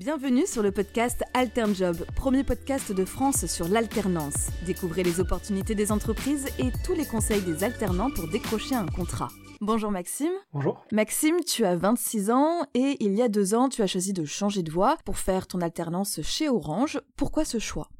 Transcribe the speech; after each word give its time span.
Bienvenue 0.00 0.46
sur 0.46 0.62
le 0.62 0.72
podcast 0.72 1.22
AlternJob, 1.34 2.06
premier 2.16 2.42
podcast 2.42 2.90
de 2.90 3.04
France 3.04 3.44
sur 3.44 3.68
l'alternance. 3.68 4.48
Découvrez 4.64 5.02
les 5.02 5.20
opportunités 5.20 5.74
des 5.74 5.92
entreprises 5.92 6.46
et 6.58 6.72
tous 6.86 6.94
les 6.94 7.04
conseils 7.04 7.42
des 7.42 7.64
alternants 7.64 8.08
pour 8.10 8.26
décrocher 8.26 8.74
un 8.74 8.86
contrat. 8.86 9.28
Bonjour 9.60 9.90
Maxime. 9.90 10.32
Bonjour. 10.54 10.86
Maxime, 10.90 11.36
tu 11.46 11.66
as 11.66 11.76
26 11.76 12.30
ans 12.30 12.62
et 12.72 12.96
il 13.00 13.12
y 13.12 13.20
a 13.20 13.28
deux 13.28 13.54
ans, 13.54 13.68
tu 13.68 13.82
as 13.82 13.86
choisi 13.86 14.14
de 14.14 14.24
changer 14.24 14.62
de 14.62 14.70
voie 14.70 14.96
pour 15.04 15.18
faire 15.18 15.46
ton 15.46 15.60
alternance 15.60 16.22
chez 16.22 16.48
Orange. 16.48 16.98
Pourquoi 17.14 17.44
ce 17.44 17.58
choix? 17.58 17.90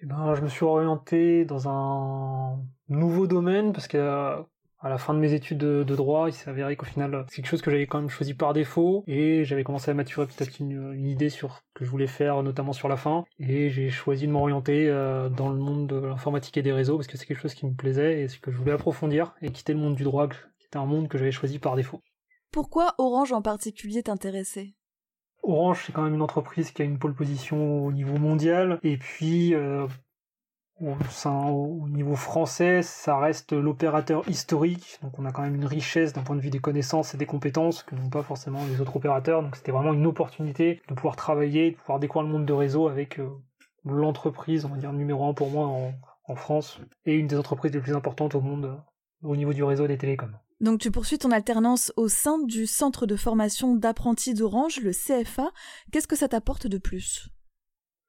Eh 0.00 0.06
ben, 0.06 0.34
Je 0.36 0.40
me 0.40 0.48
suis 0.48 0.64
orienté 0.64 1.44
dans 1.44 1.68
un 1.68 2.58
nouveau 2.88 3.26
domaine 3.26 3.74
parce 3.74 3.88
que 3.88 4.42
à 4.86 4.88
la 4.88 4.98
fin 4.98 5.14
de 5.14 5.18
mes 5.18 5.32
études 5.32 5.58
de, 5.58 5.96
droit, 5.96 6.28
il 6.28 6.32
s'est 6.32 6.48
avéré 6.48 6.76
qu'au 6.76 6.86
final, 6.86 7.26
c'est 7.28 7.36
quelque 7.36 7.48
chose 7.48 7.60
que 7.60 7.72
j'avais 7.72 7.88
quand 7.88 7.98
même 7.98 8.08
choisi 8.08 8.34
par 8.34 8.52
défaut, 8.52 9.02
et 9.08 9.44
j'avais 9.44 9.64
commencé 9.64 9.90
à 9.90 9.94
maturer 9.94 10.26
peut-être 10.26 10.60
une, 10.60 10.92
une, 10.94 11.06
idée 11.06 11.28
sur 11.28 11.56
ce 11.56 11.60
que 11.74 11.84
je 11.84 11.90
voulais 11.90 12.06
faire, 12.06 12.40
notamment 12.44 12.72
sur 12.72 12.88
la 12.88 12.96
fin, 12.96 13.24
et 13.40 13.68
j'ai 13.68 13.90
choisi 13.90 14.28
de 14.28 14.32
m'orienter 14.32 14.88
euh, 14.88 15.28
dans 15.28 15.48
le 15.48 15.56
monde 15.56 15.88
de 15.88 15.96
l'informatique 15.96 16.56
et 16.56 16.62
des 16.62 16.72
réseaux, 16.72 16.96
parce 16.96 17.08
que 17.08 17.16
c'est 17.16 17.26
quelque 17.26 17.40
chose 17.40 17.54
qui 17.54 17.66
me 17.66 17.74
plaisait, 17.74 18.20
et 18.20 18.28
ce 18.28 18.38
que 18.38 18.52
je 18.52 18.56
voulais 18.56 18.72
approfondir, 18.72 19.34
et 19.42 19.50
quitter 19.50 19.72
le 19.72 19.80
monde 19.80 19.96
du 19.96 20.04
droit, 20.04 20.28
qui 20.28 20.66
était 20.66 20.78
un 20.78 20.86
monde 20.86 21.08
que 21.08 21.18
j'avais 21.18 21.32
choisi 21.32 21.58
par 21.58 21.74
défaut. 21.74 22.00
Pourquoi 22.52 22.94
Orange 22.98 23.32
en 23.32 23.42
particulier 23.42 24.04
t'intéressait? 24.04 24.74
Orange, 25.42 25.82
c'est 25.84 25.92
quand 25.92 26.02
même 26.02 26.14
une 26.14 26.22
entreprise 26.22 26.70
qui 26.70 26.82
a 26.82 26.84
une 26.84 27.00
pole 27.00 27.14
position 27.14 27.84
au 27.84 27.90
niveau 27.90 28.18
mondial, 28.18 28.78
et 28.84 28.98
puis 28.98 29.52
euh, 29.52 29.88
au, 30.80 31.88
niveau 31.88 32.16
français, 32.16 32.82
ça 32.82 33.18
reste 33.18 33.52
l'opérateur 33.52 34.28
historique, 34.28 34.98
donc 35.02 35.18
on 35.18 35.24
a 35.24 35.32
quand 35.32 35.42
même 35.42 35.54
une 35.54 35.64
richesse 35.64 36.12
d'un 36.12 36.22
point 36.22 36.36
de 36.36 36.40
vue 36.40 36.50
des 36.50 36.58
connaissances 36.58 37.14
et 37.14 37.16
des 37.16 37.26
compétences 37.26 37.82
que 37.82 37.94
n'ont 37.94 38.10
pas 38.10 38.22
forcément 38.22 38.60
les 38.70 38.80
autres 38.80 38.96
opérateurs, 38.96 39.42
donc 39.42 39.56
c'était 39.56 39.72
vraiment 39.72 39.94
une 39.94 40.06
opportunité 40.06 40.82
de 40.88 40.94
pouvoir 40.94 41.16
travailler, 41.16 41.72
de 41.72 41.76
pouvoir 41.76 41.98
découvrir 41.98 42.26
le 42.26 42.32
monde 42.32 42.46
de 42.46 42.52
réseau 42.52 42.88
avec 42.88 43.18
euh, 43.18 43.28
l'entreprise, 43.84 44.64
on 44.64 44.68
va 44.68 44.76
dire 44.76 44.92
numéro 44.92 45.26
un 45.26 45.32
pour 45.32 45.50
moi 45.50 45.66
en, 46.28 46.34
France, 46.34 46.80
et 47.06 47.14
une 47.14 47.28
des 47.28 47.36
entreprises 47.36 47.72
les 47.72 47.80
plus 47.80 47.94
importantes 47.94 48.34
au 48.34 48.40
monde 48.40 48.66
euh, 48.66 48.76
au 49.22 49.36
niveau 49.36 49.52
du 49.52 49.64
réseau 49.64 49.86
des 49.86 49.96
télécoms. 49.96 50.36
Donc 50.60 50.80
tu 50.80 50.90
poursuis 50.90 51.18
ton 51.18 51.30
alternance 51.30 51.92
au 51.96 52.08
sein 52.08 52.38
du 52.42 52.66
centre 52.66 53.06
de 53.06 53.16
formation 53.16 53.74
d'apprentis 53.74 54.34
d'Orange, 54.34 54.80
le 54.80 54.90
CFA. 54.90 55.50
Qu'est-ce 55.92 56.08
que 56.08 56.16
ça 56.16 56.28
t'apporte 56.28 56.66
de 56.66 56.78
plus? 56.78 57.28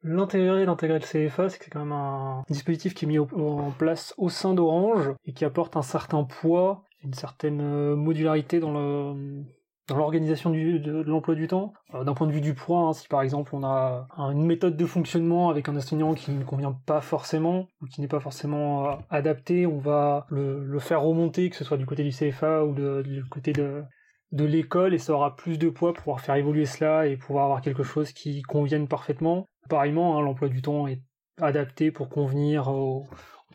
L'intérêt 0.03 0.65
d'intégrer 0.65 0.99
le 0.99 1.05
CFA, 1.29 1.49
c'est 1.49 1.57
que 1.57 1.65
c'est 1.65 1.71
quand 1.71 1.79
même 1.79 1.91
un 1.91 2.43
dispositif 2.49 2.93
qui 2.93 3.05
est 3.05 3.07
mis 3.07 3.19
en 3.19 3.71
place 3.77 4.13
au 4.17 4.29
sein 4.29 4.53
d'Orange 4.53 5.11
et 5.25 5.33
qui 5.33 5.43
apporte 5.43 5.75
un 5.75 5.81
certain 5.81 6.23
poids, 6.23 6.83
une 7.03 7.13
certaine 7.13 7.61
euh, 7.61 7.95
modularité 7.95 8.59
dans 8.59 8.71
le 8.71 9.43
dans 9.87 9.95
l'organisation 9.95 10.49
de, 10.49 11.03
l'emploi 11.03 11.33
du 11.33 11.47
temps. 11.47 11.73
Euh, 11.93 12.03
d'un 12.03 12.13
point 12.13 12.27
de 12.27 12.33
vue 12.33 12.41
du 12.41 12.53
poids, 12.53 12.79
hein, 12.79 12.93
si 12.93 13.07
par 13.07 13.21
exemple 13.21 13.55
on 13.55 13.63
a 13.63 14.07
une 14.17 14.45
méthode 14.45 14.75
de 14.75 14.85
fonctionnement 14.85 15.49
avec 15.49 15.69
un 15.69 15.77
enseignant 15.77 16.13
qui 16.13 16.31
ne 16.31 16.43
convient 16.43 16.77
pas 16.85 17.01
forcément 17.01 17.67
ou 17.81 17.85
qui 17.85 18.01
n'est 18.01 18.07
pas 18.07 18.19
forcément 18.19 18.89
euh, 18.89 18.95
adapté, 19.09 19.65
on 19.65 19.79
va 19.79 20.27
le, 20.29 20.79
faire 20.79 21.01
remonter, 21.01 21.49
que 21.49 21.55
ce 21.55 21.63
soit 21.63 21.77
du 21.77 21.85
côté 21.85 22.03
du 22.03 22.11
CFA 22.11 22.65
ou 22.65 22.73
du 22.73 23.23
côté 23.29 23.53
de, 23.53 23.83
de 24.31 24.43
l'école 24.43 24.93
et 24.93 24.97
ça 24.97 25.13
aura 25.13 25.35
plus 25.35 25.57
de 25.57 25.69
poids 25.69 25.93
pour 25.93 26.03
pouvoir 26.03 26.21
faire 26.21 26.35
évoluer 26.35 26.65
cela 26.65 27.07
et 27.07 27.17
pouvoir 27.17 27.45
avoir 27.45 27.61
quelque 27.61 27.83
chose 27.83 28.11
qui 28.11 28.41
convienne 28.41 28.87
parfaitement. 28.87 29.47
Pareillement, 29.67 30.17
hein, 30.17 30.21
l'emploi 30.21 30.49
du 30.49 30.61
temps 30.61 30.87
est 30.87 31.01
adapté 31.41 31.91
pour 31.91 32.09
convenir 32.09 32.67
au, 32.69 33.05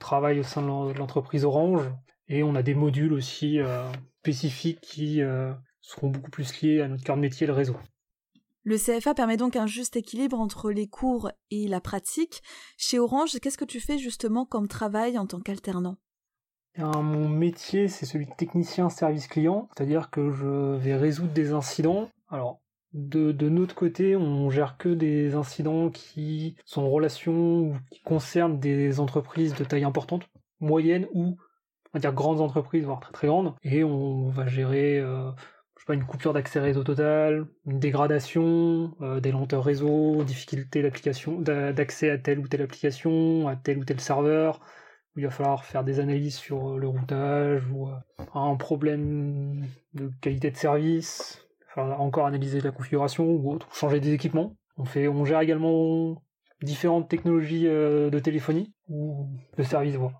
travail 0.00 0.40
au 0.40 0.42
sein 0.42 0.62
de 0.62 0.98
l'entreprise 0.98 1.44
Orange. 1.44 1.88
Et 2.28 2.42
on 2.42 2.54
a 2.54 2.62
des 2.62 2.74
modules 2.74 3.12
aussi 3.12 3.60
euh, 3.60 3.90
spécifiques 4.20 4.80
qui 4.80 5.20
euh, 5.20 5.52
seront 5.80 6.08
beaucoup 6.08 6.30
plus 6.30 6.60
liés 6.60 6.80
à 6.80 6.88
notre 6.88 7.04
cœur 7.04 7.16
de 7.16 7.20
métier, 7.20 7.46
le 7.46 7.52
réseau. 7.52 7.76
Le 8.64 8.78
CFA 8.78 9.14
permet 9.14 9.36
donc 9.36 9.56
un 9.56 9.66
juste 9.66 9.96
équilibre 9.96 10.38
entre 10.38 10.70
les 10.70 10.86
cours 10.86 11.30
et 11.50 11.66
la 11.66 11.80
pratique. 11.80 12.42
Chez 12.76 12.98
Orange, 12.98 13.38
qu'est-ce 13.40 13.58
que 13.58 13.64
tu 13.64 13.80
fais 13.80 13.98
justement 13.98 14.46
comme 14.46 14.68
travail 14.68 15.18
en 15.18 15.26
tant 15.26 15.40
qu'alternant? 15.40 15.96
Mon 16.78 17.28
métier, 17.28 17.88
c'est 17.88 18.06
celui 18.06 18.26
de 18.26 18.34
technicien 18.34 18.88
service 18.88 19.26
client, 19.26 19.68
c'est-à-dire 19.74 20.10
que 20.10 20.30
je 20.30 20.76
vais 20.76 20.96
résoudre 20.96 21.32
des 21.32 21.52
incidents. 21.52 22.08
Alors, 22.30 22.60
de, 22.92 23.48
notre 23.48 23.74
côté, 23.74 24.16
on 24.16 24.50
gère 24.50 24.76
que 24.76 24.88
des 24.88 25.34
incidents 25.34 25.90
qui 25.90 26.56
sont 26.64 26.82
en 26.82 26.90
relation 26.90 27.60
ou 27.60 27.76
qui 27.90 28.00
concernent 28.02 28.60
des 28.60 29.00
entreprises 29.00 29.54
de 29.54 29.64
taille 29.64 29.84
importante, 29.84 30.28
moyenne 30.60 31.06
ou 31.12 31.36
on 31.94 31.98
va 31.98 32.00
dire 32.00 32.12
grandes 32.12 32.40
entreprises, 32.40 32.84
voire 32.84 33.00
très 33.00 33.12
très 33.12 33.26
grandes, 33.26 33.54
et 33.62 33.84
on 33.84 34.28
va 34.28 34.46
gérer 34.46 34.98
euh, 34.98 35.30
je 35.82 35.86
sais 35.86 35.86
pas 35.86 35.94
une 35.94 36.06
coupure 36.06 36.32
d'accès 36.32 36.60
réseau 36.60 36.84
total, 36.84 37.46
une 37.66 37.80
dégradation, 37.80 38.94
euh, 39.00 39.20
des 39.20 39.32
lenteurs 39.32 39.64
réseau, 39.64 40.22
difficulté 40.22 40.80
d'application, 40.80 41.40
d'accès 41.40 42.08
à 42.08 42.18
telle 42.18 42.38
ou 42.38 42.46
telle 42.46 42.62
application, 42.62 43.48
à 43.48 43.56
tel 43.56 43.78
ou 43.78 43.84
tel 43.84 43.98
serveur, 44.00 44.60
où 45.16 45.18
il 45.18 45.24
va 45.24 45.30
falloir 45.30 45.64
faire 45.64 45.82
des 45.82 45.98
analyses 45.98 46.36
sur 46.36 46.78
le 46.78 46.86
routage 46.86 47.66
ou 47.72 47.88
euh, 47.88 47.96
un 48.34 48.54
problème 48.54 49.66
de 49.94 50.10
qualité 50.20 50.52
de 50.52 50.56
service, 50.56 51.44
encore 51.76 52.26
analyser 52.26 52.60
la 52.60 52.70
configuration 52.70 53.24
ou 53.24 53.52
autre, 53.52 53.68
changer 53.74 54.00
des 54.00 54.12
équipements. 54.12 54.56
On 54.76 54.84
fait, 54.84 55.08
on 55.08 55.24
gère 55.24 55.40
également 55.40 56.22
différentes 56.62 57.08
technologies 57.08 57.66
euh, 57.66 58.10
de 58.10 58.18
téléphonie 58.18 58.72
ou 58.88 59.28
de 59.56 59.62
service 59.62 59.96
voix. 59.96 60.12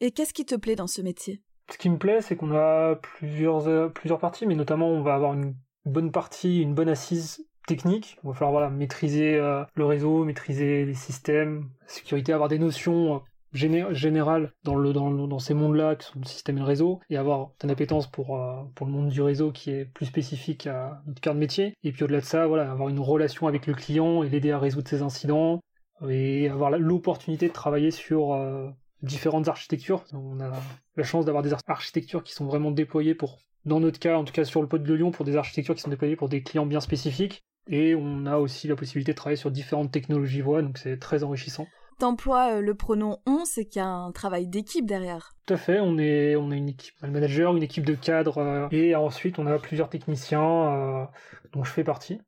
Et 0.00 0.10
qu'est-ce 0.10 0.34
qui 0.34 0.44
te 0.44 0.54
plaît 0.54 0.76
dans 0.76 0.86
ce 0.86 1.02
métier? 1.02 1.42
Ce 1.70 1.78
qui 1.78 1.88
me 1.88 1.96
plaît, 1.96 2.20
c'est 2.20 2.36
qu'on 2.36 2.54
a 2.54 2.96
plusieurs 2.96 3.66
euh, 3.68 3.88
plusieurs 3.88 4.18
parties, 4.18 4.46
mais 4.46 4.54
notamment 4.54 4.88
on 4.88 5.02
va 5.02 5.14
avoir 5.14 5.32
une 5.32 5.54
bonne 5.86 6.10
partie, 6.10 6.60
une 6.60 6.74
bonne 6.74 6.88
assise 6.88 7.46
technique. 7.66 8.18
Il 8.22 8.28
va 8.28 8.34
falloir 8.34 8.52
voilà 8.52 8.70
maîtriser 8.70 9.36
euh, 9.36 9.64
le 9.74 9.86
réseau, 9.86 10.24
maîtriser 10.24 10.84
les 10.84 10.94
systèmes, 10.94 11.70
la 11.80 11.88
sécurité, 11.88 12.32
avoir 12.32 12.48
des 12.48 12.58
notions 12.58 13.22
général 13.54 14.52
dans 14.64 14.74
le 14.74 14.92
dans, 14.92 15.38
ces 15.38 15.54
mondes-là 15.54 15.96
qui 15.96 16.06
sont 16.06 16.18
le 16.18 16.26
système 16.26 16.56
et 16.56 16.60
le 16.60 16.66
réseau 16.66 17.00
et 17.08 17.16
avoir 17.16 17.50
une 17.62 17.70
appétence 17.70 18.06
pour 18.06 18.36
euh, 18.36 18.56
pour 18.74 18.86
le 18.86 18.92
monde 18.92 19.08
du 19.08 19.22
réseau 19.22 19.52
qui 19.52 19.70
est 19.70 19.84
plus 19.84 20.06
spécifique 20.06 20.66
à 20.66 21.02
notre 21.06 21.20
cœur 21.20 21.34
de 21.34 21.38
métier. 21.38 21.76
Et 21.84 21.92
puis 21.92 22.04
au-delà 22.04 22.20
de 22.20 22.24
ça 22.24 22.42
avoir 22.44 22.88
une 22.88 23.00
relation 23.00 23.46
avec 23.46 23.66
le 23.66 23.74
client 23.74 24.22
et 24.22 24.28
l'aider 24.28 24.50
à 24.50 24.58
résoudre 24.58 24.88
ses 24.88 25.02
incidents 25.02 25.60
et 26.08 26.48
avoir 26.48 26.70
l'opportunité 26.72 27.48
de 27.48 27.52
travailler 27.52 27.90
sur 27.90 28.34
euh, 28.34 28.68
différentes 29.02 29.48
architectures. 29.48 30.04
On 30.12 30.40
a 30.40 30.50
la 30.96 31.04
chance 31.04 31.24
d'avoir 31.24 31.42
des 31.42 31.52
architectures 31.68 32.24
qui 32.24 32.32
sont 32.32 32.46
vraiment 32.46 32.72
déployées 32.72 33.14
pour 33.14 33.38
dans 33.64 33.80
notre 33.80 33.98
cas 33.98 34.18
en 34.18 34.24
tout 34.24 34.32
cas 34.32 34.44
sur 34.44 34.60
le 34.60 34.68
pod 34.68 34.82
de 34.82 34.94
Lyon 34.94 35.10
pour 35.10 35.24
des 35.24 35.36
architectures 35.36 35.74
qui 35.74 35.80
sont 35.80 35.90
déployées 35.90 36.16
pour 36.16 36.28
des 36.28 36.42
clients 36.42 36.66
bien 36.66 36.80
spécifiques. 36.80 37.44
Et 37.68 37.94
on 37.94 38.26
a 38.26 38.36
aussi 38.36 38.68
la 38.68 38.76
possibilité 38.76 39.12
de 39.12 39.16
travailler 39.16 39.38
sur 39.38 39.50
différentes 39.50 39.90
technologies 39.90 40.42
voix 40.42 40.60
donc 40.60 40.76
c'est 40.76 40.98
très 40.98 41.22
enrichissant 41.22 41.66
t'emploies 41.98 42.56
euh, 42.56 42.60
le 42.60 42.74
pronom 42.74 43.18
on, 43.26 43.44
c'est 43.44 43.64
qu'il 43.64 43.80
y 43.80 43.84
a 43.84 43.88
un 43.88 44.12
travail 44.12 44.46
d'équipe 44.46 44.86
derrière. 44.86 45.34
Tout 45.46 45.54
à 45.54 45.56
fait, 45.56 45.80
on 45.80 45.98
est, 45.98 46.36
on 46.36 46.50
une 46.50 46.68
équipe, 46.68 46.94
un 47.02 47.08
manager, 47.08 47.56
une 47.56 47.62
équipe 47.62 47.84
de 47.84 47.94
cadres, 47.94 48.38
euh, 48.38 48.68
et 48.70 48.94
ensuite 48.94 49.38
on 49.38 49.46
a 49.46 49.58
plusieurs 49.58 49.88
techniciens 49.88 50.42
euh, 50.42 51.04
dont 51.52 51.64
je 51.64 51.70
fais 51.70 51.84
partie 51.84 52.20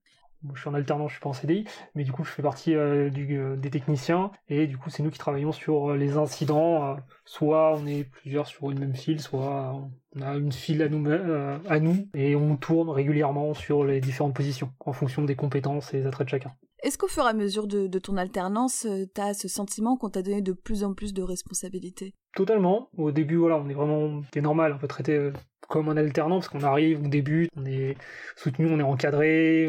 je 0.55 0.61
suis 0.61 0.69
en 0.69 0.75
alternance, 0.75 1.11
je 1.11 1.15
suis 1.15 1.23
pas 1.23 1.31
en 1.31 1.33
CDI, 1.33 1.65
mais 1.97 2.05
du 2.05 2.13
coup 2.13 2.23
je 2.23 2.31
fais 2.31 2.43
partie 2.43 2.73
des 2.73 3.71
techniciens 3.71 4.31
et 4.49 4.69
du 4.69 4.79
coup 4.79 4.91
c'est 4.91 5.03
nous 5.03 5.11
qui 5.11 5.19
travaillons 5.19 5.51
sur 5.51 5.95
les 5.95 6.19
incidents. 6.19 6.99
soit 7.25 7.75
on 7.77 7.85
est 7.87 8.05
plusieurs 8.05 8.47
sur 8.47 8.71
une 8.71 8.79
même 8.79 8.95
file, 8.95 9.21
soit 9.21 9.75
on 10.15 10.21
a 10.21 10.37
une 10.37 10.53
file 10.53 10.83
à 10.83 11.81
nous 11.81 12.09
et 12.15 12.37
on 12.37 12.57
tourne 12.57 12.91
régulièrement 12.91 13.55
sur 13.55 13.83
les 13.83 14.01
différentes 14.01 14.35
positions 14.35 14.71
en 14.79 14.93
fonction 14.93 15.25
des 15.25 15.35
compétences 15.35 15.93
et 15.95 16.03
des 16.03 16.07
attraits 16.07 16.27
de 16.27 16.31
chacun. 16.31 16.53
Est-ce 16.87 16.99
qu'au 16.99 17.09
fur 17.09 17.25
et 17.25 17.31
à 17.31 17.33
mesure 17.33 17.67
de, 17.67 17.99
ton 17.99 18.17
alternance, 18.17 18.87
tu 19.13 19.21
as 19.21 19.35
ce 19.35 19.49
sentiment 19.49 19.97
qu'on 19.97 20.09
t'a 20.09 20.23
donné 20.23 20.41
de 20.41 20.53
plus 20.53 20.85
en 20.85 20.95
plus 20.95 21.13
de 21.13 21.21
responsabilités? 21.21 22.15
Totalement. 22.37 22.91
Au 22.97 23.11
début, 23.11 23.35
voilà, 23.35 23.57
on 23.57 23.69
est 23.69 23.75
vraiment, 23.75 24.23
c'est 24.33 24.41
normal, 24.41 24.73
on 24.73 24.79
peut 24.79 24.87
traiter 24.87 25.33
comme 25.69 25.89
un 25.89 25.97
alternant 25.97 26.37
parce 26.37 26.49
qu'on 26.49 26.63
arrive, 26.63 27.01
on 27.05 27.09
débute, 27.09 27.51
on 27.57 27.65
est 27.65 27.97
soutenu, 28.37 28.69
on 28.71 28.79
est 28.79 28.83
encadré, 28.83 29.69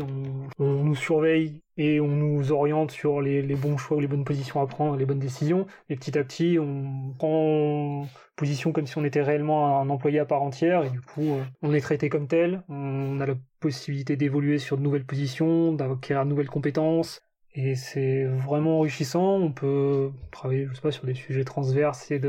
on, 0.60 0.84
nous 0.84 0.96
surveille 0.96 1.62
et 1.78 2.00
on 2.00 2.08
nous 2.08 2.52
oriente 2.52 2.92
sur 2.92 3.22
les, 3.22 3.42
bons 3.56 3.78
choix 3.78 3.98
ou 3.98 4.00
les 4.00 4.08
bonnes 4.08 4.26
positions 4.26 4.62
à 4.62 4.68
prendre, 4.68 4.96
les 4.96 5.06
bonnes 5.06 5.20
décisions. 5.20 5.68
Et 5.90 5.96
petit 5.96 6.18
à 6.18 6.24
petit, 6.24 6.58
on 6.60 7.14
prend 7.18 8.08
position 8.36 8.72
comme 8.72 8.86
si 8.86 8.98
on 8.98 9.04
était 9.04 9.22
réellement 9.22 9.82
un 9.82 9.90
employé 9.90 10.20
à 10.20 10.26
part 10.26 10.44
entière 10.44 10.84
et 10.84 10.90
du 10.90 11.02
coup, 11.02 11.34
euh, 11.34 11.44
on 11.62 11.74
est 11.74 11.82
traité 11.82 12.10
comme 12.10 12.28
tel. 12.28 12.64
On 12.70 13.20
a 13.20 13.26
la 13.26 13.36
possibilité 13.60 14.16
d'évoluer 14.16 14.60
sur 14.60 14.78
de 14.78 14.84
nouvelles 14.84 15.06
positions, 15.06 15.74
d'acquérir 15.74 16.24
de 16.24 16.30
nouvelles 16.30 16.50
compétences. 16.50 17.22
Et 17.54 17.74
c'est 17.76 18.24
vraiment 18.26 18.78
enrichissant. 18.80 19.38
On 19.38 19.52
peut 19.52 20.12
travailler, 20.32 20.68
je 20.70 20.76
sais 20.76 20.82
pas, 20.82 20.92
sur 20.92 21.06
des 21.06 21.16
sujets 21.16 21.44
transverses 21.44 22.12
et 22.12 22.22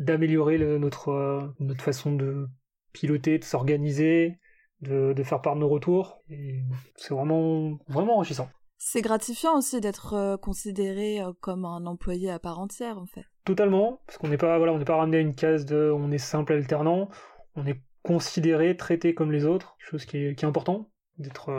d'améliorer 0.00 0.58
notre 0.58 1.10
euh, 1.10 1.40
notre 1.60 1.84
façon 1.84 2.12
de 2.14 2.48
piloter, 2.94 3.38
de 3.38 3.44
s'organiser, 3.44 4.38
de, 4.80 5.22
faire 5.22 5.42
part 5.42 5.54
de 5.54 5.60
nos 5.60 5.68
retours. 5.68 6.22
Et 6.30 6.62
c'est 6.96 7.12
vraiment, 7.12 7.78
vraiment 7.88 8.16
enrichissant. 8.16 8.48
C'est 8.78 9.02
gratifiant 9.02 9.56
aussi 9.56 9.80
d'être 9.80 10.14
euh, 10.14 10.36
considéré 10.36 11.20
euh, 11.20 11.32
comme 11.40 11.64
un 11.64 11.86
employé 11.86 12.30
à 12.30 12.38
part 12.38 12.58
entière, 12.58 12.98
en 12.98 13.06
fait. 13.06 13.24
Totalement, 13.44 14.00
parce 14.06 14.18
qu'on 14.18 14.28
n'est 14.28 14.36
pas, 14.36 14.58
voilà, 14.58 14.72
on 14.72 14.78
n'est 14.78 14.84
pas 14.84 14.96
ramené 14.96 15.18
à 15.18 15.20
une 15.20 15.34
case 15.34 15.64
de, 15.64 15.90
on 15.94 16.10
est 16.10 16.18
simple 16.18 16.52
alternant, 16.52 17.08
on 17.56 17.66
est 17.66 17.80
considéré, 18.02 18.76
traité 18.76 19.14
comme 19.14 19.32
les 19.32 19.44
autres, 19.44 19.76
chose 19.78 20.04
qui 20.04 20.18
est, 20.18 20.34
qui 20.34 20.44
est 20.44 20.48
important. 20.48 20.90
d'être 21.18 21.50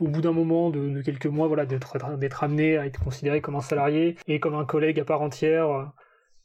au 0.00 0.08
bout 0.08 0.20
d'un 0.20 0.32
moment 0.32 0.70
de, 0.70 1.02
quelques 1.02 1.26
mois 1.26 1.46
voilà 1.46 1.66
d'être 1.66 1.98
d'être 2.16 2.42
amené 2.42 2.78
à 2.78 2.86
être 2.86 2.98
considéré 3.04 3.40
comme 3.40 3.54
un 3.54 3.60
salarié 3.60 4.16
et 4.26 4.40
comme 4.40 4.54
un 4.54 4.64
collègue 4.64 4.98
à 4.98 5.04
part 5.04 5.20
entière 5.20 5.92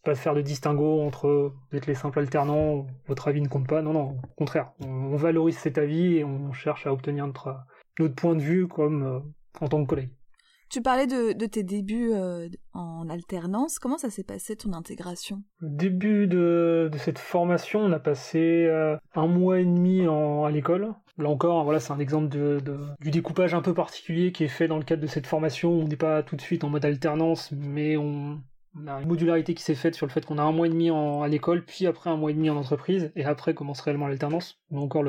pas 0.03 0.15
faire 0.15 0.35
de 0.35 0.41
distinguo 0.41 1.01
entre 1.01 1.53
vous 1.71 1.77
êtes 1.77 1.87
les 1.87 1.95
simples 1.95 2.19
alternants 2.19 2.87
votre 3.07 3.27
avis 3.27 3.41
ne 3.41 3.47
compte 3.47 3.67
pas 3.67 3.81
non 3.81 3.93
non 3.93 4.17
au 4.23 4.35
contraire 4.35 4.71
on, 4.85 5.15
valorise 5.15 5.57
cet 5.57 5.77
avis 5.77 6.17
et 6.17 6.23
on 6.23 6.51
cherche 6.51 6.87
à 6.87 6.93
obtenir 6.93 7.25
notre 7.25 7.55
notre 7.99 8.15
point 8.15 8.35
de 8.35 8.41
vue 8.41 8.67
comme 8.67 9.23
en 9.61 9.67
tant 9.67 9.83
que 9.83 9.89
collègue 9.89 10.09
tu 10.73 10.81
parlais 10.81 11.05
de, 11.05 11.45
tes 11.45 11.61
débuts 11.61 12.13
euh, 12.13 12.49
en 12.73 13.07
alternance. 13.07 13.77
Comment 13.77 13.99
ça 13.99 14.09
s'est 14.09 14.23
passé 14.23 14.55
ton 14.55 14.73
intégration? 14.73 15.43
Le 15.59 15.69
début 15.69 16.25
de, 16.25 16.89
cette 16.97 17.19
formation, 17.19 17.81
on 17.81 17.91
a 17.91 17.99
passé 17.99 18.65
euh, 18.67 18.97
un 19.13 19.27
mois 19.27 19.59
et 19.59 19.65
demi 19.65 20.07
à 20.07 20.49
l'école. 20.49 20.95
Là 21.19 21.29
encore, 21.29 21.63
voilà, 21.63 21.79
c'est 21.79 21.93
un 21.93 21.99
exemple 21.99 22.27
du 22.99 23.11
découpage 23.11 23.53
un 23.53 23.61
peu 23.61 23.75
particulier 23.75 24.31
qui 24.31 24.45
est 24.45 24.47
fait 24.47 24.67
dans 24.67 24.79
le 24.79 24.83
cadre 24.83 25.03
de 25.03 25.07
cette 25.07 25.27
formation. 25.27 25.71
On 25.73 25.87
n'est 25.87 25.95
pas 25.95 26.23
tout 26.23 26.35
de 26.35 26.41
suite 26.41 26.63
en 26.63 26.69
mode 26.69 26.85
alternance, 26.85 27.51
mais 27.51 27.95
on, 27.95 28.41
on 28.75 28.87
a 28.87 29.01
une 29.01 29.07
modularité 29.07 29.53
qui 29.53 29.63
s'est 29.63 29.75
faite 29.75 29.95
sur 29.95 30.05
le 30.05 30.11
fait 30.11 30.25
qu'on 30.25 30.37
a 30.37 30.43
un 30.43 30.51
mois 30.51 30.67
et 30.67 30.69
demi 30.69 30.89
à 30.89 31.27
l'école, 31.27 31.63
puis 31.63 31.85
après 31.85 32.09
un 32.09 32.17
mois 32.17 32.31
et 32.31 32.33
demi 32.33 32.49
en 32.49 32.57
entreprise, 32.57 33.11
et 33.15 33.23
après 33.23 33.53
commence 33.53 33.81
réellement 33.81 34.07
l'alternance. 34.07 34.59
Mais 34.71 34.79
encore, 34.79 35.03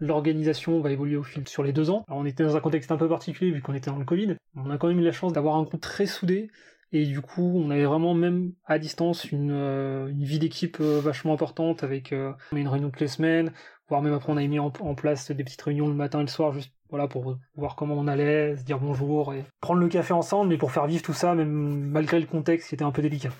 l'organisation 0.00 0.80
va 0.80 0.90
évoluer 0.90 1.16
au 1.16 1.22
fil 1.22 1.46
sur 1.48 1.62
les 1.62 1.72
deux 1.72 1.90
ans. 1.90 2.04
Alors 2.08 2.20
on 2.20 2.26
était 2.26 2.44
dans 2.44 2.56
un 2.56 2.60
contexte 2.60 2.90
un 2.92 2.96
peu 2.96 3.08
particulier 3.08 3.50
vu 3.50 3.62
qu'on 3.62 3.74
était 3.74 3.90
dans 3.90 3.98
le 3.98 4.04
Covid. 4.04 4.36
On 4.56 4.70
a 4.70 4.78
quand 4.78 4.88
même 4.88 5.00
eu 5.00 5.04
la 5.04 5.12
chance 5.12 5.32
d'avoir 5.32 5.56
un 5.56 5.62
groupe 5.62 5.80
très 5.80 6.06
soudé, 6.06 6.50
et 6.94 7.06
du 7.06 7.20
coup, 7.20 7.42
on 7.56 7.70
avait 7.70 7.86
vraiment 7.86 8.14
même 8.14 8.52
à 8.66 8.78
distance 8.78 9.24
une, 9.24 9.50
euh, 9.50 10.08
vie 10.12 10.38
d'équipe 10.38 10.78
euh, 10.80 11.00
vachement 11.00 11.34
importante 11.34 11.82
avec 11.82 12.12
euh, 12.12 12.32
une 12.52 12.68
réunion 12.68 12.88
toutes 12.90 13.00
les 13.00 13.08
semaines, 13.08 13.52
voire 13.88 14.00
même 14.00 14.14
après 14.14 14.32
on 14.32 14.36
a 14.36 14.46
mis 14.46 14.60
en, 14.60 14.70
place 14.70 15.32
des 15.32 15.42
petites 15.42 15.62
réunions 15.62 15.88
le 15.88 15.94
matin 15.94 16.20
et 16.20 16.22
le 16.22 16.28
soir 16.28 16.52
juste 16.52 16.72
voilà 16.94 17.08
pour 17.08 17.36
voir 17.56 17.74
comment 17.74 17.94
on 17.94 18.06
allait, 18.06 18.56
se 18.56 18.62
dire 18.62 18.78
bonjour 18.78 19.34
et 19.34 19.44
prendre 19.60 19.80
le 19.80 19.88
café 19.88 20.12
ensemble, 20.12 20.48
mais 20.48 20.56
pour 20.56 20.70
faire 20.70 20.86
vivre 20.86 21.02
tout 21.02 21.12
ça, 21.12 21.34
même 21.34 21.50
malgré 21.90 22.20
le 22.20 22.26
contexte 22.26 22.68
qui 22.68 22.76
était 22.76 22.84
un 22.84 22.92
peu 22.92 23.02
délicat. 23.02 23.30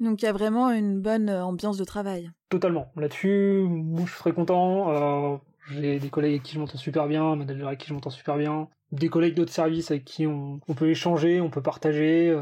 Donc 0.00 0.22
il 0.22 0.24
y 0.24 0.28
a 0.28 0.32
vraiment 0.32 0.70
une 0.70 1.00
bonne 1.00 1.30
ambiance 1.30 1.76
de 1.76 1.84
travail. 1.84 2.30
Totalement. 2.48 2.90
Là-dessus, 2.96 3.62
moi 3.68 4.04
je 4.06 4.10
suis 4.10 4.20
très 4.20 4.32
content. 4.32 5.40
j'ai 5.70 5.98
des 5.98 6.08
collègues 6.08 6.32
avec 6.32 6.42
qui 6.42 6.54
je 6.54 6.60
m'entends 6.60 6.78
super 6.78 7.06
bien, 7.06 7.24
un 7.24 7.36
manager 7.36 7.68
avec 7.68 7.80
qui 7.80 7.88
je 7.88 7.94
m'entends 7.94 8.10
super 8.10 8.36
bien, 8.36 8.68
des 8.90 9.08
collègues 9.08 9.34
d'autres 9.34 9.52
services 9.52 9.90
avec 9.90 10.04
qui 10.04 10.26
on, 10.26 10.60
peut 10.74 10.88
échanger, 10.88 11.40
on 11.40 11.50
peut 11.50 11.62
partager 11.62 12.34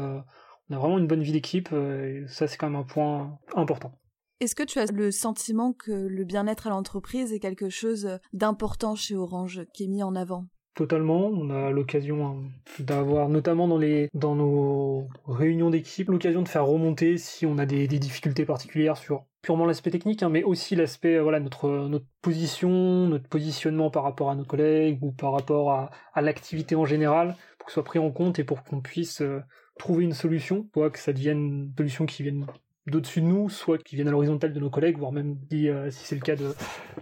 on 0.69 0.75
a 0.75 0.79
vraiment 0.79 0.97
une 0.97 1.07
bonne 1.07 1.23
vie 1.23 1.31
d'équipe, 1.31 1.69
euh, 1.73 2.23
et 2.23 2.27
ça 2.27 2.47
c'est 2.47 2.57
quand 2.57 2.69
même 2.69 2.79
un 2.79 2.83
point 2.83 3.37
important. 3.55 3.91
Est-ce 4.39 4.55
que 4.55 4.63
tu 4.63 4.79
as 4.79 4.91
le 4.91 5.11
sentiment 5.11 5.73
que 5.73 5.91
le 5.91 6.23
bien-être 6.25 6.67
à 6.67 6.69
l'entreprise 6.69 7.31
est 7.31 7.39
quelque 7.39 7.69
chose 7.69 8.19
d'important 8.33 8.95
chez 8.95 9.15
Orange, 9.15 9.61
qui 9.73 9.85
est 9.85 9.87
mis 9.87 10.03
en 10.03 10.15
avant? 10.15 10.47
Totalement, 10.75 11.27
on 11.27 11.51
a 11.51 11.69
l'occasion 11.69 12.25
hein, 12.25 12.35
d'avoir, 12.79 13.29
notamment 13.29 13.67
dans, 13.67 13.77
les, 13.77 14.09
dans 14.15 14.33
nos 14.33 15.07
réunions 15.27 15.69
d'équipe, 15.69 16.09
l'occasion 16.09 16.41
de 16.41 16.47
faire 16.47 16.65
remonter 16.65 17.17
si 17.17 17.45
on 17.45 17.59
a 17.59 17.67
des, 17.67 17.87
difficultés 17.87 18.43
particulières 18.43 18.97
sur 18.97 19.25
purement 19.43 19.67
l'aspect 19.67 19.91
technique, 19.91 20.23
hein, 20.23 20.29
mais 20.29 20.41
aussi 20.41 20.75
l'aspect, 20.75 21.19
voilà, 21.19 21.39
notre, 21.39 21.69
notre 21.69 22.07
position, 22.23 23.07
notre 23.07 23.29
positionnement 23.29 23.91
par 23.91 24.01
rapport 24.01 24.31
à 24.31 24.35
nos 24.35 24.45
collègues 24.45 25.03
ou 25.03 25.11
par 25.11 25.33
rapport 25.33 25.71
à, 25.71 25.91
à 26.15 26.21
l'activité 26.21 26.75
en 26.75 26.85
général, 26.85 27.35
pour 27.59 27.67
que 27.67 27.71
ce 27.71 27.75
soit 27.75 27.83
pris 27.83 27.99
en 27.99 28.09
compte 28.09 28.39
et 28.39 28.43
pour 28.43 28.63
qu'on 28.63 28.81
puisse 28.81 29.21
euh, 29.21 29.41
trouver 29.77 30.05
une 30.05 30.13
solution, 30.13 30.67
soit 30.73 30.89
que 30.89 30.97
ça 30.97 31.13
devienne 31.13 31.37
une 31.37 31.73
solution 31.77 32.07
qui 32.07 32.23
vienne 32.23 32.47
d'au-dessus 32.87 33.21
de 33.21 33.27
nous, 33.27 33.49
soit 33.49 33.77
qui 33.77 33.95
vienne 33.95 34.07
à 34.07 34.11
l'horizontale 34.11 34.53
de 34.53 34.59
nos 34.59 34.69
collègues, 34.69 34.97
voire 34.97 35.11
même 35.11 35.37
si, 35.49 35.69
euh, 35.69 35.89
si 35.89 36.05
c'est 36.05 36.15
le 36.15 36.21
cas 36.21 36.35
de 36.35 36.53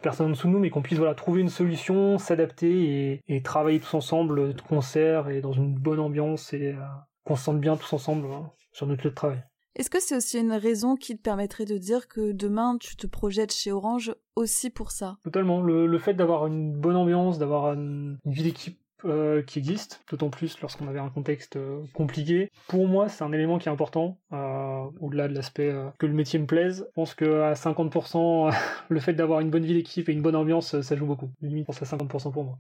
personnes 0.02 0.28
en 0.28 0.30
dessous 0.30 0.48
de 0.48 0.54
nous, 0.54 0.60
mais 0.60 0.70
qu'on 0.70 0.82
puisse 0.82 0.98
voilà, 0.98 1.16
trouver 1.16 1.42
une 1.42 1.50
solution, 1.50 2.18
s'adapter 2.18 3.24
et, 3.28 3.42
travailler 3.42 3.80
tous 3.80 3.96
ensemble 3.96 4.54
de 4.54 4.62
concert 4.62 5.30
et 5.30 5.42
dans 5.42 5.52
une 5.52 5.74
bonne 5.74 6.00
ambiance 6.00 6.54
et 6.54 6.74
euh, 6.74 6.82
qu'on 7.24 7.36
se 7.36 7.44
sente 7.44 7.60
bien 7.60 7.76
tous 7.76 7.92
ensemble 7.94 8.28
hein, 8.32 8.52
sur 8.72 8.86
notre 8.86 9.04
lieu 9.04 9.10
de 9.10 9.16
travail. 9.16 9.44
Est-ce 9.76 9.90
que 9.90 10.02
c'est 10.02 10.16
aussi 10.18 10.38
une 10.38 10.52
raison 10.52 10.96
qui 10.96 11.16
te 11.16 11.22
permettrait 11.22 11.66
de 11.66 11.78
dire 11.78 12.08
que 12.08 12.34
demain 12.34 12.78
tu 12.80 12.98
te 12.98 13.08
projettes 13.08 13.54
chez 13.54 13.72
Orange 13.72 14.14
aussi 14.36 14.70
pour 14.70 14.92
ça? 14.92 15.18
Totalement. 15.24 15.62
Le, 15.62 15.98
fait 15.98 16.14
d'avoir 16.14 16.46
une 16.48 16.74
bonne 16.74 16.98
ambiance, 16.98 17.40
d'avoir 17.40 17.74
une 17.74 18.18
vie 18.26 18.44
d'équipe 18.44 18.80
euh, 19.06 19.42
qui 19.42 19.60
existe, 19.60 20.02
d'autant 20.10 20.30
plus 20.30 20.60
lorsqu'on 20.62 20.88
avait 20.88 21.00
un 21.00 21.10
contexte 21.10 21.56
euh, 21.56 21.82
compliqué. 21.94 22.52
Pour 22.68 22.88
moi, 22.88 23.10
c'est 23.10 23.24
un 23.24 23.32
élément 23.32 23.58
qui 23.58 23.68
est 23.68 23.72
important, 23.72 24.20
euh, 24.34 24.84
au-delà 25.00 25.28
de 25.28 25.34
l'aspect 25.34 25.74
que 25.98 26.06
le 26.06 26.14
métier 26.14 26.40
me 26.40 26.46
plaise. 26.46 26.86
Je 26.90 26.94
pense 26.94 27.16
qu'à 27.16 27.54
50%, 27.54 28.54
le 28.90 29.00
fait 29.00 29.14
d'avoir 29.14 29.40
une 29.40 29.50
bonne 29.50 29.66
vie 29.66 29.74
d'équipe 29.74 30.08
et 30.10 30.12
une 30.12 30.22
bonne 30.22 30.36
ambiance, 30.36 30.80
ça 30.82 30.96
joue 30.96 31.06
beaucoup. 31.06 31.30
Limite, 31.42 31.66
pense 31.66 31.82
à 31.82 31.86
50% 31.86 32.32
pour 32.32 32.44
moi. 32.44 32.58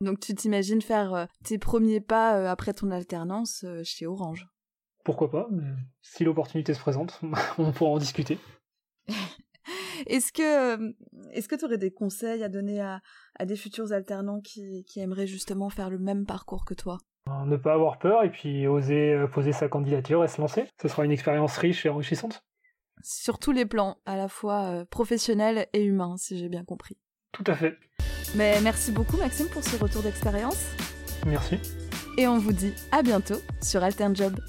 Donc 0.00 0.20
tu 0.20 0.34
t'imagines 0.34 0.82
faire 0.82 1.26
tes 1.42 1.58
premiers 1.58 2.00
pas 2.00 2.50
après 2.50 2.74
ton 2.74 2.90
alternance 2.90 3.64
chez 3.82 4.06
Orange? 4.06 4.46
Pourquoi 5.04 5.30
pas, 5.30 5.48
mais 5.50 5.62
si 6.02 6.24
l'opportunité 6.24 6.74
se 6.74 6.80
présente, 6.80 7.20
on 7.58 7.72
pourra 7.72 7.92
en 7.92 7.98
discuter. 7.98 8.38
Est-ce 10.06 10.32
que 10.32 10.94
est-ce 11.32 11.48
que 11.48 11.56
tu 11.56 11.64
aurais 11.64 11.78
des 11.78 11.90
conseils 11.90 12.42
à 12.42 12.48
donner 12.48 12.80
à, 12.80 13.00
des 13.44 13.56
futurs 13.56 13.92
alternants 13.92 14.40
qui, 14.40 14.84
aimeraient 14.96 15.26
justement 15.26 15.68
faire 15.68 15.90
le 15.90 15.98
même 15.98 16.26
parcours 16.26 16.64
que 16.64 16.74
toi? 16.74 16.98
Ne 17.46 17.56
pas 17.56 17.74
avoir 17.74 17.98
peur 17.98 18.22
et 18.22 18.30
puis 18.30 18.68
oser 18.68 19.12
euh, 19.12 19.26
poser 19.26 19.52
sa 19.52 19.68
candidature 19.68 20.22
et 20.24 20.28
se 20.28 20.40
lancer. 20.40 20.68
Ce 20.80 20.86
sera 20.86 21.04
une 21.04 21.10
expérience 21.10 21.56
riche 21.58 21.84
et 21.84 21.88
enrichissante. 21.88 22.44
Sur 23.02 23.38
tous 23.38 23.52
les 23.52 23.66
plans, 23.66 23.98
à 24.06 24.16
la 24.16 24.28
fois 24.28 24.64
euh, 24.70 24.84
professionnel 24.84 25.66
et 25.72 25.82
humain, 25.82 26.16
si 26.16 26.38
j'ai 26.38 26.48
bien 26.48 26.64
compris. 26.64 26.96
Tout 27.32 27.44
à 27.48 27.54
fait. 27.54 27.76
Mais 28.36 28.60
merci 28.60 28.92
beaucoup 28.92 29.16
Maxime 29.16 29.48
pour 29.48 29.64
ce 29.64 29.76
retour 29.76 30.02
d'expérience. 30.02 30.70
Merci. 31.26 31.58
Et 32.16 32.28
on 32.28 32.38
vous 32.38 32.52
dit 32.52 32.72
à 32.92 33.02
bientôt 33.02 33.40
sur 33.60 33.82
Alternjob. 33.82 34.36
Job. 34.36 34.44